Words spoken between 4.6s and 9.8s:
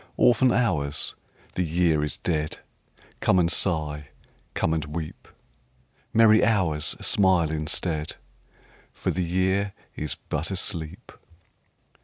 and weep! Merry Hours, smile instead, For the Year